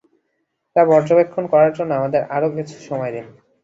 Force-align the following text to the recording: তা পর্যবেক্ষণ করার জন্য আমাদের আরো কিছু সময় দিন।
তা 0.75 0.81
পর্যবেক্ষণ 0.89 1.43
করার 1.51 1.71
জন্য 1.77 1.91
আমাদের 1.95 2.21
আরো 2.35 2.47
কিছু 2.55 2.75
সময় 2.87 3.11
দিন। 3.15 3.25